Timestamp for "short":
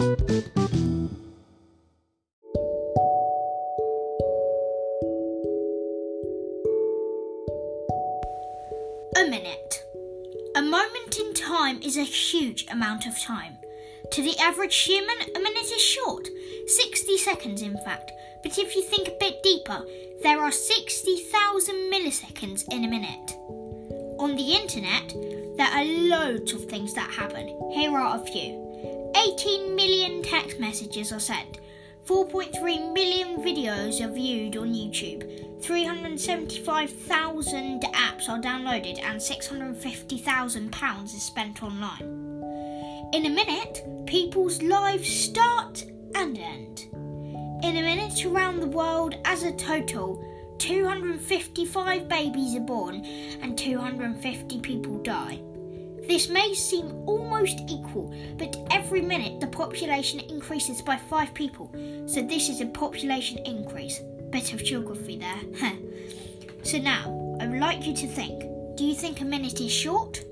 15.82-16.26, 69.70-70.24